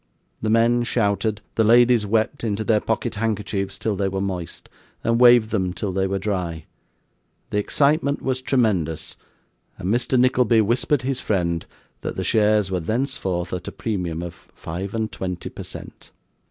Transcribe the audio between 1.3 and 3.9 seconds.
the ladies wept into their pocket handkerchiefs